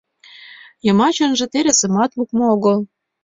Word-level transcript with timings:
Йымачынже 0.85 1.45
терысымат 1.53 2.11
лукмо 2.17 2.45
огыл. 2.55 2.77